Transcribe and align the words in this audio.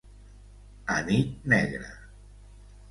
A 0.95 0.97
nit 1.11 1.45
negra. 1.55 1.91